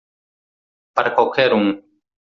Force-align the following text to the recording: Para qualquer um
Para 0.95 1.13
qualquer 1.13 1.53
um 1.53 1.65